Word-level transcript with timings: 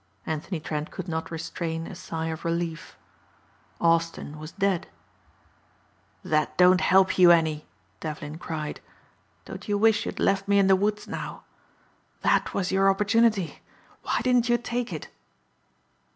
Anthony 0.25 0.59
Trent 0.59 0.89
could 0.89 1.07
not 1.07 1.29
restrain 1.29 1.85
a 1.85 1.93
sigh 1.93 2.25
of 2.29 2.43
relief. 2.43 2.97
Austin 3.79 4.39
was 4.39 4.51
dead. 4.53 4.87
"That 6.23 6.57
don't 6.57 6.81
help 6.81 7.19
you 7.19 7.29
any," 7.29 7.67
Devlin 7.99 8.39
cried. 8.39 8.81
"Don't 9.45 9.67
you 9.69 9.77
wish 9.77 10.07
you'd 10.07 10.19
left 10.19 10.47
me 10.47 10.57
in 10.57 10.65
the 10.65 10.75
woods 10.75 11.07
now? 11.07 11.43
That 12.21 12.51
was 12.51 12.71
your 12.71 12.89
opportunity. 12.89 13.59
Why 14.01 14.21
didn't 14.23 14.49
you 14.49 14.57
take 14.57 14.91
it?" 14.91 15.07